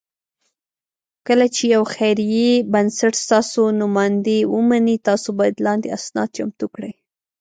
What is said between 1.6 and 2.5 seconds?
یو خیري